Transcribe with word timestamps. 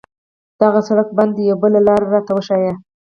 دغه 0.61 0.79
سړک 0.87 1.07
بند 1.17 1.31
ده، 1.35 1.41
یوه 1.49 1.59
بله 1.63 1.79
لار 1.87 2.01
راته 2.13 2.31
وښایه. 2.35 2.73